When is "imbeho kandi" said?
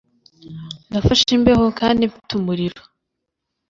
1.37-2.09